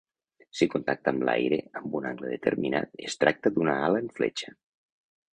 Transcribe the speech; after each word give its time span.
Si 0.59 0.67
contacta 0.75 1.11
amb 1.15 1.25
l'aire 1.27 1.59
amb 1.81 1.97
un 1.99 2.07
angle 2.11 2.31
determinat, 2.31 2.89
es 3.09 3.17
tracta 3.25 3.51
d'una 3.59 3.75
ala 3.89 4.01
en 4.05 4.09
fletxa. 4.21 4.55